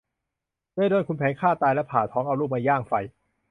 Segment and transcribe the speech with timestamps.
[0.75, 2.93] เลยโดนขุนแผนฆ่าตายแล้วผ่าท้องเอาลูกมาย่างไฟ